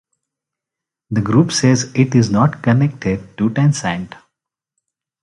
[1.11, 4.15] The group says it is not connected to Tencent.